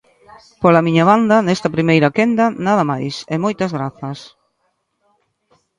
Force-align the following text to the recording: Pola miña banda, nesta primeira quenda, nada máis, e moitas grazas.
Pola 0.61 0.85
miña 0.87 1.03
banda, 1.11 1.37
nesta 1.45 1.69
primeira 1.75 2.13
quenda, 2.17 2.45
nada 2.67 2.83
máis, 2.91 3.15
e 3.33 3.35
moitas 3.43 3.71
grazas. 3.77 4.19